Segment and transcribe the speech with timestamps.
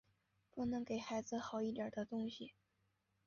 [0.49, 2.55] 不能给孩子好一点的东西